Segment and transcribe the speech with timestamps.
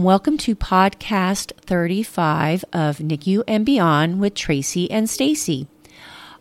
[0.00, 5.68] and welcome to podcast 35 of NICU and Beyond with Tracy and Stacy.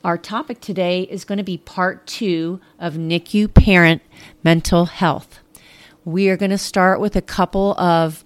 [0.02, 4.02] Our topic today is going to be part two of NICU parent
[4.46, 5.40] mental health.
[6.06, 8.24] We are going to start with a couple of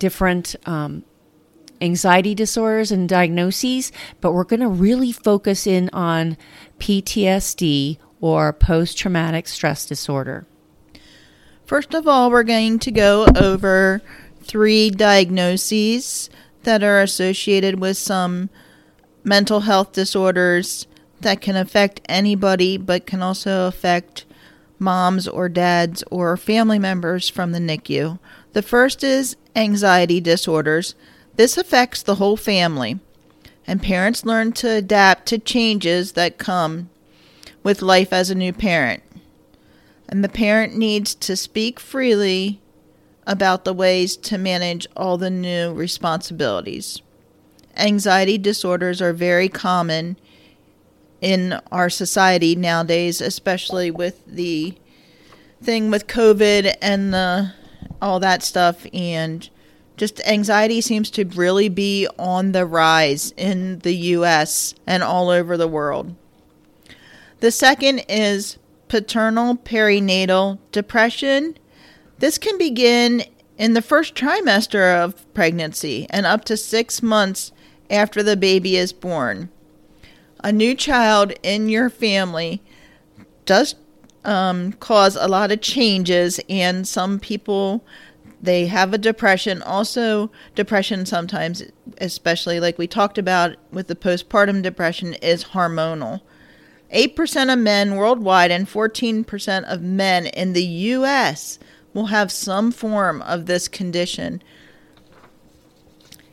[0.00, 1.04] different um,
[1.80, 6.36] anxiety disorders and diagnoses, but we're going to really focus in on
[6.80, 10.44] PTSD or post traumatic stress disorder.
[11.66, 14.02] First of all, we're going to go over
[14.44, 16.30] three diagnoses
[16.62, 18.50] that are associated with some
[19.24, 20.86] mental health disorders
[21.20, 24.24] that can affect anybody but can also affect
[24.78, 28.18] moms or dads or family members from the NICU.
[28.52, 30.94] The first is anxiety disorders.
[31.36, 32.98] This affects the whole family,
[33.66, 36.90] and parents learn to adapt to changes that come
[37.62, 39.02] with life as a new parent.
[40.08, 42.60] And the parent needs to speak freely
[43.26, 47.00] about the ways to manage all the new responsibilities.
[47.76, 50.16] Anxiety disorders are very common
[51.20, 54.74] in our society nowadays, especially with the
[55.62, 57.54] thing with COVID and the,
[58.02, 58.84] all that stuff.
[58.92, 59.48] And
[59.96, 65.56] just anxiety seems to really be on the rise in the US and all over
[65.56, 66.14] the world.
[67.40, 71.56] The second is paternal perinatal depression.
[72.22, 73.24] This can begin
[73.58, 77.52] in the first trimester of pregnancy and up to six months
[77.90, 79.50] after the baby is born
[80.42, 82.62] a new child in your family
[83.44, 83.74] does
[84.24, 87.84] um, cause a lot of changes, and some people
[88.40, 89.62] they have a depression.
[89.62, 91.62] Also, depression sometimes,
[91.98, 96.22] especially like we talked about with the postpartum depression, is hormonal.
[96.92, 101.58] 8% of men worldwide and 14% of men in the US
[101.94, 104.42] will have some form of this condition.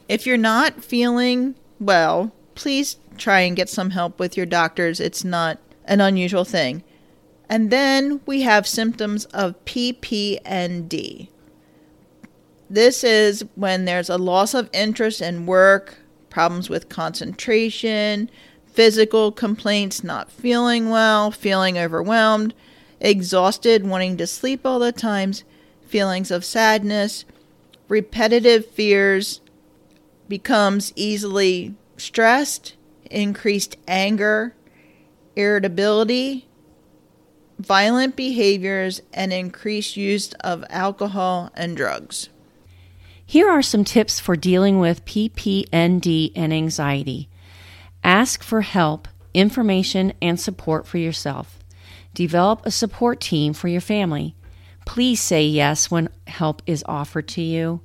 [0.07, 4.99] If you're not feeling well, please try and get some help with your doctors.
[4.99, 6.83] It's not an unusual thing.
[7.49, 11.29] And then we have symptoms of PPND.
[12.69, 15.97] This is when there's a loss of interest in work,
[16.29, 18.29] problems with concentration,
[18.67, 22.53] physical complaints, not feeling well, feeling overwhelmed,
[22.99, 25.43] exhausted, wanting to sleep all the times,
[25.89, 27.25] feelings of sadness,
[27.87, 29.41] repetitive fears,
[30.27, 32.75] becomes easily stressed,
[33.09, 34.55] increased anger,
[35.35, 36.47] irritability,
[37.57, 42.29] violent behaviors, and increased use of alcohol and drugs.
[43.25, 47.29] Here are some tips for dealing with PPND and anxiety.
[48.03, 51.59] Ask for help, information, and support for yourself.
[52.13, 54.35] Develop a support team for your family.
[54.89, 57.79] Please say yes when help is offered to you.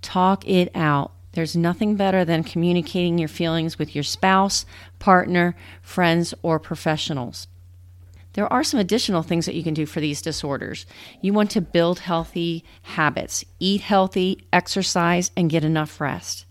[0.00, 1.12] Talk it out.
[1.32, 4.64] There's nothing better than communicating your feelings with your spouse,
[4.98, 7.46] partner, friends, or professionals.
[8.32, 10.86] There are some additional things that you can do for these disorders.
[11.20, 16.46] You want to build healthy habits, eat healthy, exercise, and get enough rest.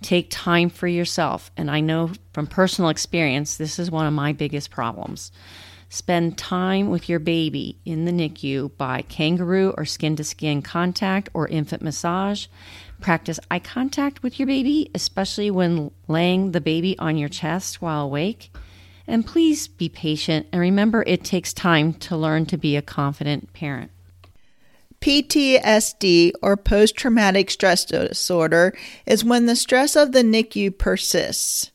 [0.00, 1.50] Take time for yourself.
[1.58, 5.30] And I know from personal experience, this is one of my biggest problems.
[5.92, 11.28] Spend time with your baby in the NICU by kangaroo or skin to skin contact
[11.34, 12.46] or infant massage.
[13.00, 18.04] Practice eye contact with your baby, especially when laying the baby on your chest while
[18.04, 18.54] awake.
[19.08, 23.52] And please be patient and remember it takes time to learn to be a confident
[23.52, 23.90] parent.
[25.00, 31.72] PTSD or post traumatic stress disorder is when the stress of the NICU persists.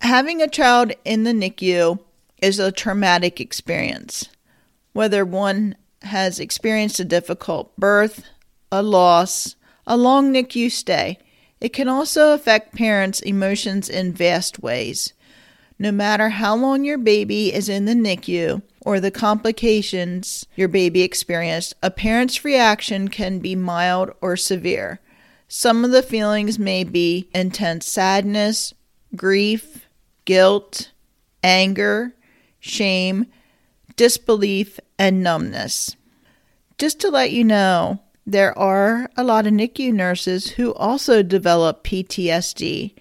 [0.00, 2.00] Having a child in the NICU
[2.42, 4.28] is a traumatic experience,
[4.92, 8.24] whether one has experienced a difficult birth,
[8.70, 9.54] a loss,
[9.86, 11.18] a long NICU stay.
[11.60, 15.12] It can also affect parents' emotions in vast ways.
[15.78, 21.02] No matter how long your baby is in the NICU or the complications your baby
[21.02, 25.00] experienced, a parent's reaction can be mild or severe.
[25.46, 28.74] Some of the feelings may be intense sadness,
[29.14, 29.86] grief,
[30.24, 30.90] guilt,
[31.44, 32.14] anger,
[32.62, 33.26] shame,
[33.96, 35.96] disbelief, and numbness.
[36.78, 41.82] Just to let you know, there are a lot of NICU nurses who also develop
[41.82, 42.94] PTSD.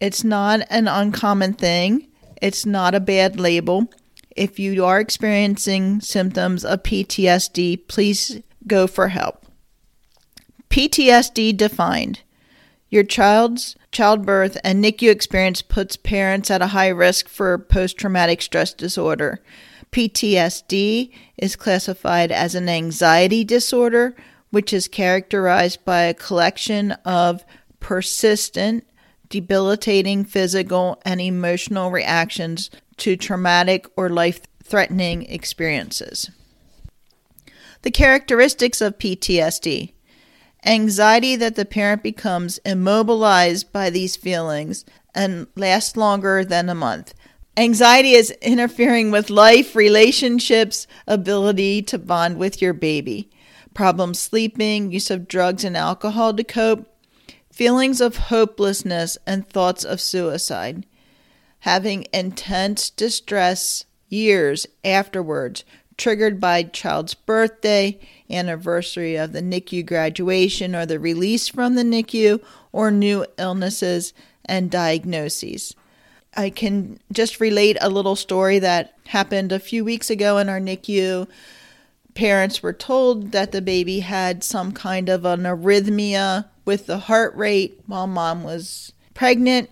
[0.00, 2.06] It's not an uncommon thing,
[2.40, 3.90] it's not a bad label.
[4.36, 9.46] If you are experiencing symptoms of PTSD, please go for help.
[10.70, 12.20] PTSD defined
[12.88, 18.42] your child's childbirth and NICU experience puts parents at a high risk for post traumatic
[18.42, 19.40] stress disorder.
[19.92, 24.14] PTSD is classified as an anxiety disorder
[24.50, 27.44] which is characterized by a collection of
[27.80, 28.86] persistent,
[29.28, 36.30] debilitating physical and emotional reactions to traumatic or life threatening experiences.
[37.82, 39.92] The characteristics of PTSD
[40.66, 44.84] anxiety that the parent becomes immobilized by these feelings
[45.14, 47.14] and lasts longer than a month.
[47.56, 53.30] Anxiety is interfering with life, relationships, ability to bond with your baby.
[53.72, 56.86] Problem sleeping, use of drugs and alcohol to cope,
[57.50, 60.84] feelings of hopelessness, and thoughts of suicide.
[61.60, 65.64] Having intense distress years afterwards,
[65.96, 67.98] triggered by child's birthday,
[68.30, 74.12] anniversary of the NICU graduation or the release from the NICU, or new illnesses
[74.44, 75.74] and diagnoses.
[76.36, 80.60] I can just relate a little story that happened a few weeks ago in our
[80.60, 81.26] NICU.
[82.14, 87.34] Parents were told that the baby had some kind of an arrhythmia with the heart
[87.34, 89.70] rate while mom was pregnant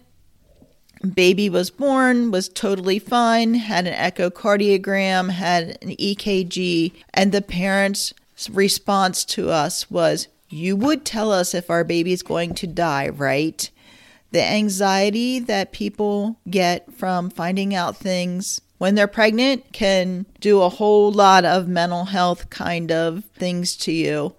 [1.05, 8.15] baby was born, was totally fine, had an echocardiogram, had an EKG, and the parents'
[8.51, 13.09] response to us was, You would tell us if our baby is going to die,
[13.09, 13.71] right?
[14.33, 20.69] The anxiety that people get from finding out things when they're pregnant can do a
[20.69, 24.35] whole lot of mental health kind of things to you.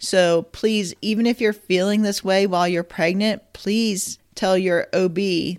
[0.00, 5.16] So please, even if you're feeling this way while you're pregnant, please tell your OB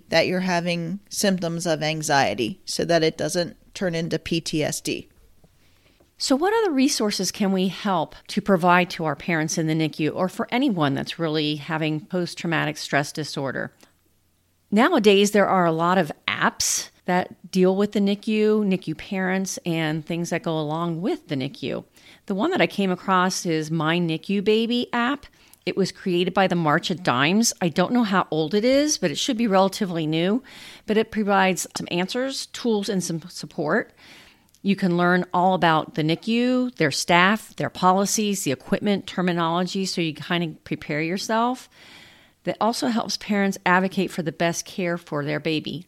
[0.08, 5.08] that you're having symptoms of anxiety so that it doesn't turn into PTSD.
[6.20, 10.14] So, what other resources can we help to provide to our parents in the NICU
[10.14, 13.72] or for anyone that's really having post traumatic stress disorder?
[14.70, 20.04] Nowadays, there are a lot of apps that deal with the NICU, NICU parents, and
[20.04, 21.84] things that go along with the NICU.
[22.26, 25.24] The one that I came across is My NICU Baby app.
[25.68, 27.52] It was created by the March of Dimes.
[27.60, 30.42] I don't know how old it is, but it should be relatively new.
[30.86, 33.92] But it provides some answers, tools, and some support.
[34.62, 40.00] You can learn all about the NICU, their staff, their policies, the equipment, terminology, so
[40.00, 41.68] you kind of prepare yourself.
[42.44, 45.84] That also helps parents advocate for the best care for their baby.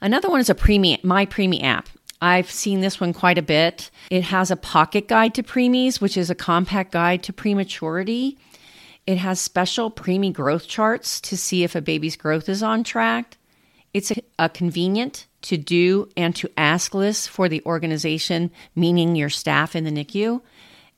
[0.00, 1.90] Another one is a preemie, My Preemie app.
[2.24, 3.90] I've seen this one quite a bit.
[4.08, 8.38] It has a pocket guide to preemies, which is a compact guide to prematurity.
[9.06, 13.36] It has special preemie growth charts to see if a baby's growth is on track.
[13.92, 19.28] It's a, a convenient to do and to ask list for the organization, meaning your
[19.28, 20.40] staff in the NICU.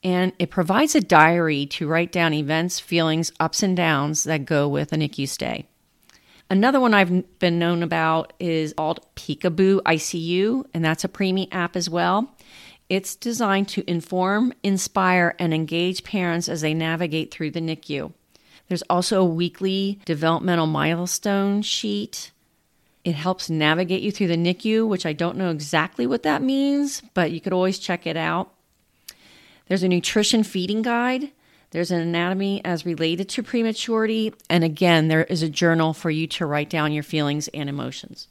[0.05, 4.69] And it provides a diary to write down events, feelings, ups and downs that go
[4.69, 5.67] with a NICU stay.
[6.49, 11.75] Another one I've been known about is called Peekaboo ICU, and that's a preemie app
[11.75, 12.33] as well.
[12.89, 18.13] It's designed to inform, inspire, and engage parents as they navigate through the NICU.
[18.69, 22.31] There's also a weekly developmental milestone sheet.
[23.05, 27.03] It helps navigate you through the NICU, which I don't know exactly what that means,
[27.13, 28.53] but you could always check it out.
[29.67, 31.33] There's a nutrition feeding guide
[31.71, 34.33] there's an anatomy as related to prematurity.
[34.49, 38.29] And again, there is a journal for you to write down your feelings and emotions.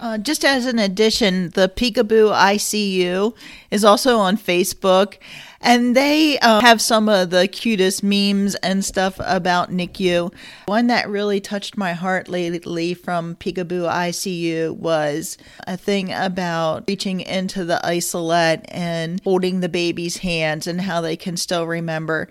[0.00, 3.34] Uh, just as an addition, the Peekaboo ICU
[3.72, 5.18] is also on Facebook,
[5.60, 10.32] and they uh, have some of the cutest memes and stuff about NICU.
[10.66, 15.36] One that really touched my heart lately from Peekaboo ICU was
[15.66, 21.16] a thing about reaching into the isolette and holding the baby's hands and how they
[21.16, 22.28] can still remember.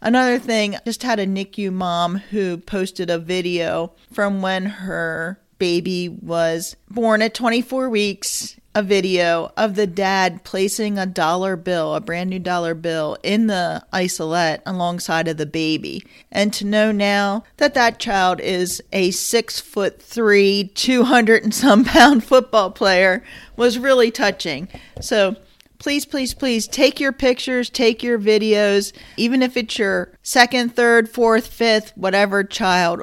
[0.00, 6.08] Another thing, just had a NICU mom who posted a video from when her baby
[6.08, 12.00] was born at 24 weeks a video of the dad placing a dollar bill, a
[12.00, 16.04] brand new dollar bill, in the isolette alongside of the baby.
[16.32, 21.84] And to know now that that child is a six foot three, 200 and some
[21.84, 23.22] pound football player
[23.56, 24.68] was really touching.
[25.00, 25.36] So
[25.78, 31.08] please, please, please take your pictures, take your videos, even if it's your second, third,
[31.08, 33.02] fourth, fifth, whatever child,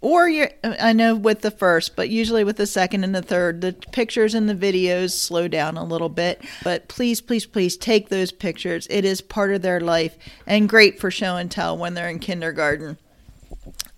[0.00, 3.60] or you I know with the first, but usually with the second and the third,
[3.60, 6.42] the pictures and the videos slow down a little bit.
[6.62, 8.86] But please, please, please take those pictures.
[8.90, 12.18] It is part of their life and great for show and tell when they're in
[12.18, 12.98] kindergarten.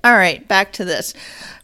[0.05, 1.15] All right, back to this.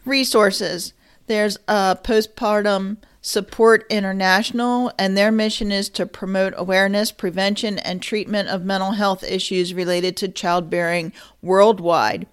[0.05, 0.93] Resources.
[1.27, 8.51] There's a postpartum Support International, and their mission is to promote awareness, prevention, and treatment
[8.51, 11.11] of mental health issues related to childbearing
[11.41, 12.27] worldwide.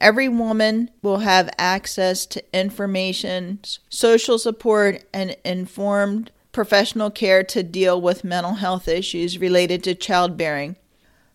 [0.00, 8.00] Every woman will have access to information, social support, and informed professional care to deal
[8.00, 10.74] with mental health issues related to childbearing.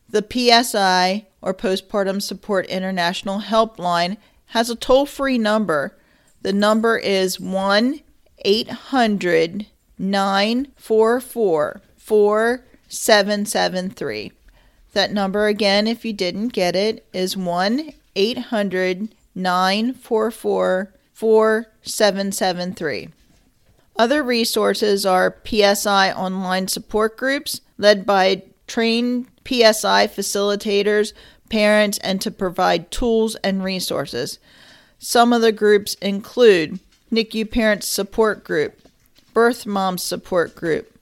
[0.09, 5.95] The PSI, or Postpartum Support International Helpline, has a toll free number.
[6.41, 8.01] The number is 1
[8.39, 14.31] 800 944 4773.
[14.93, 23.09] That number again, if you didn't get it, is 1 800 944 4773.
[23.97, 31.11] Other resources are PSI online support groups led by trained PSI facilitators,
[31.49, 34.39] parents, and to provide tools and resources.
[34.99, 36.79] Some of the groups include
[37.11, 38.79] NICU Parents Support Group,
[39.33, 40.97] Birth Mom Support Group,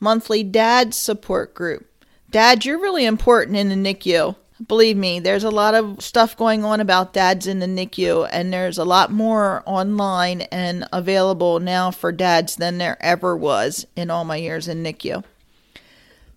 [0.00, 1.86] Monthly Dad Support Group.
[2.30, 4.34] Dad, you're really important in the NICU.
[4.68, 8.52] Believe me, there's a lot of stuff going on about dads in the NICU, and
[8.52, 14.10] there's a lot more online and available now for dads than there ever was in
[14.10, 15.24] all my years in NICU.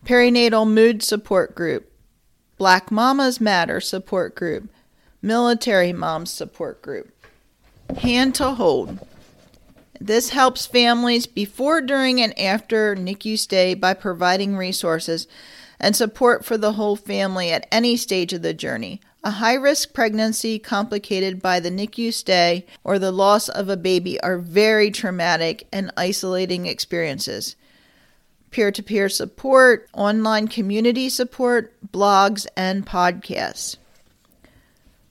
[0.05, 1.91] Perinatal Mood Support Group,
[2.57, 4.69] Black Mamas Matter Support Group,
[5.21, 7.11] Military Moms Support Group.
[7.97, 9.05] Hand to Hold.
[9.99, 15.27] This helps families before, during, and after NICU stay by providing resources
[15.79, 19.01] and support for the whole family at any stage of the journey.
[19.23, 24.21] A high risk pregnancy complicated by the NICU stay or the loss of a baby
[24.21, 27.55] are very traumatic and isolating experiences.
[28.51, 33.77] Peer to peer support, online community support, blogs, and podcasts.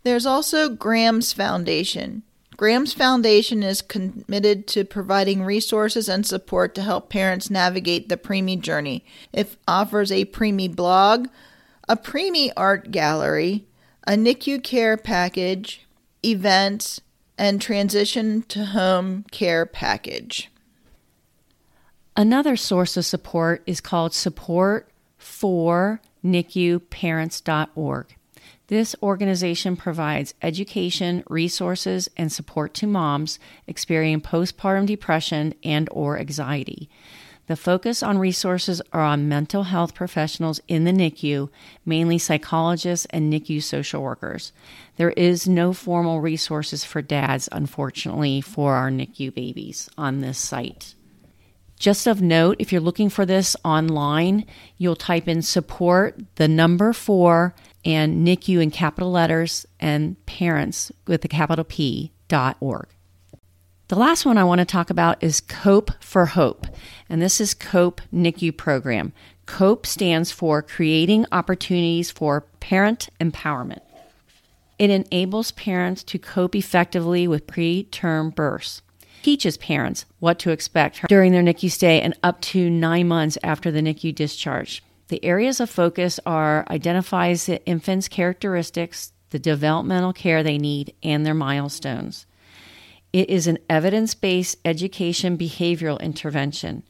[0.04, 2.22] There's also Graham's Foundation.
[2.56, 8.60] Graham's Foundation is committed to providing resources and support to help parents navigate the preemie
[8.60, 9.04] journey.
[9.32, 11.28] It offers a preemie blog,
[11.88, 13.66] a preemie art gallery,
[14.06, 15.84] a NICU care package,
[16.24, 17.00] events,
[17.36, 20.50] and transition to home care package.
[22.16, 28.16] Another source of support is called support for NICUparents.org.
[28.68, 36.88] This organization provides education, resources, and support to moms experiencing postpartum depression and or anxiety.
[37.46, 41.50] The focus on resources are on mental health professionals in the NICU,
[41.84, 44.52] mainly psychologists and NICU social workers.
[44.96, 50.94] There is no formal resources for dads, unfortunately, for our NICU babies on this site.
[51.78, 54.46] Just of note, if you're looking for this online,
[54.78, 61.22] you'll type in support, the number four, and NICU in capital letters and parents with
[61.22, 62.88] the capital P dot org.
[63.88, 66.66] The last one I want to talk about is COPE for Hope,
[67.08, 69.12] and this is COPE NICU program.
[69.44, 73.82] COPE stands for Creating Opportunities for Parent Empowerment.
[74.78, 78.80] It enables parents to cope effectively with preterm births,
[79.22, 83.70] teaches parents what to expect during their NICU stay and up to nine months after
[83.70, 84.82] the NICU discharge.
[85.08, 91.26] The areas of focus are identifies the infant's characteristics, the developmental care they need, and
[91.26, 92.26] their milestones.
[93.12, 96.82] It is an evidence based education behavioral intervention.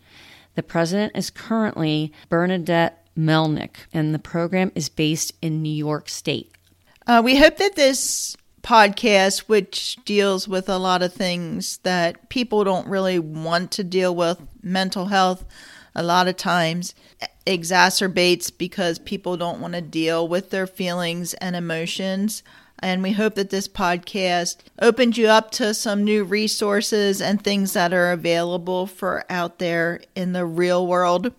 [0.54, 6.52] The president is currently Bernadette Melnyk, and the program is based in New York State.
[7.06, 12.64] Uh, we hope that this podcast, which deals with a lot of things that people
[12.64, 15.44] don't really want to deal with, mental health,
[15.94, 16.94] a lot of times
[17.46, 22.42] exacerbates because people don't want to deal with their feelings and emotions.
[22.78, 27.72] And we hope that this podcast opened you up to some new resources and things
[27.74, 31.32] that are available for out there in the real world.